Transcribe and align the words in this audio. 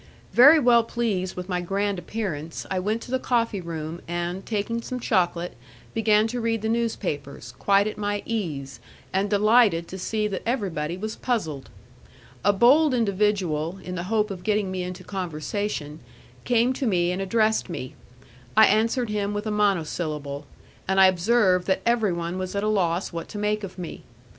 Very 0.33 0.57
well 0.57 0.83
pleased 0.83 1.35
with 1.35 1.47
my 1.47 1.61
grand 1.61 1.99
appearance, 1.99 2.65
I 2.71 2.79
went 2.79 3.03
to 3.03 3.11
the 3.11 3.19
coffee 3.19 3.61
room, 3.61 4.01
and, 4.07 4.43
taking 4.43 4.81
some 4.81 4.99
chocolate, 4.99 5.55
began 5.93 6.25
to 6.29 6.41
read 6.41 6.63
the 6.63 6.69
newspapers, 6.69 7.53
quite 7.59 7.85
at 7.85 7.99
my 7.99 8.23
ease, 8.25 8.79
and 9.13 9.29
delighted 9.29 9.87
to 9.89 9.99
see 9.99 10.27
that 10.27 10.41
everybody 10.43 10.97
was 10.97 11.17
puzzled. 11.17 11.69
A 12.43 12.51
bold 12.51 12.95
individual, 12.95 13.77
in 13.83 13.93
the 13.93 14.05
hope 14.09 14.31
of 14.31 14.41
getting 14.43 14.71
me 14.71 14.81
into 14.81 15.03
conversation, 15.03 15.99
came 16.45 16.73
to 16.73 16.87
me 16.87 17.11
and 17.11 17.21
addressed 17.21 17.69
me; 17.69 17.93
I 18.57 18.65
answered 18.65 19.09
him 19.11 19.35
with 19.35 19.45
a 19.45 19.51
monosyllable, 19.51 20.47
and 20.87 20.99
I 20.99 21.05
observed 21.05 21.67
that 21.67 21.83
everyone 21.85 22.39
was 22.39 22.55
at 22.55 22.63
a 22.63 22.67
loss 22.67 23.13
what 23.13 23.27
to 23.27 23.37
make 23.37 23.63
of 23.63 23.77
me. 23.77 24.01